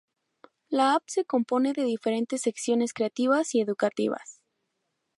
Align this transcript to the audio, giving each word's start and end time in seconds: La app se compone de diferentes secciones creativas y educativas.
La 0.69 0.95
app 0.95 1.03
se 1.09 1.25
compone 1.25 1.73
de 1.73 1.83
diferentes 1.83 2.41
secciones 2.41 2.91
creativas 2.91 3.53
y 3.53 3.61
educativas. 3.61 4.41